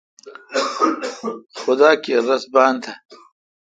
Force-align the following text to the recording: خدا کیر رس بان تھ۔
خدا 1.61 1.89
کیر 2.03 2.21
رس 2.29 2.43
بان 2.53 2.73
تھ۔ 2.83 2.89